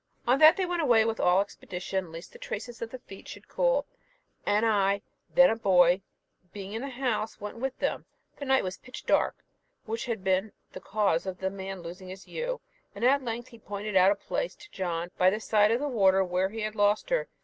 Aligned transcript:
On 0.25 0.39
that 0.39 0.57
they 0.57 0.65
went 0.65 0.81
away 0.81 1.05
with 1.05 1.19
all 1.19 1.41
expedition, 1.41 2.11
lest 2.11 2.31
the 2.33 2.39
traces 2.39 2.81
of 2.81 2.89
the 2.89 2.97
feet 2.97 3.27
should 3.27 3.47
cool; 3.47 3.85
and 4.47 4.65
I, 4.65 5.03
then 5.35 5.51
a 5.51 5.55
boy, 5.55 6.01
being 6.51 6.73
in 6.73 6.81
the 6.81 6.89
house, 6.89 7.39
went 7.39 7.57
with 7.57 7.77
them. 7.77 8.05
The 8.37 8.45
night 8.45 8.63
was 8.63 8.79
pitch 8.79 9.05
dark, 9.05 9.43
which 9.85 10.05
had 10.07 10.23
been 10.23 10.53
the 10.71 10.81
cause 10.81 11.27
of 11.27 11.37
the 11.37 11.51
man 11.51 11.81
losing 11.83 12.07
his 12.09 12.27
ewe, 12.27 12.61
and 12.95 13.05
at 13.05 13.21
length 13.23 13.49
he 13.49 13.59
pointed 13.59 13.95
out 13.95 14.09
a 14.11 14.15
place 14.15 14.55
to 14.55 14.71
John 14.71 15.11
by 15.19 15.29
the 15.29 15.39
side 15.39 15.69
of 15.69 15.79
the 15.79 15.87
water 15.87 16.23
where 16.25 16.49
he 16.49 16.61
had 16.61 16.73
lost 16.73 17.11
her. 17.11 17.27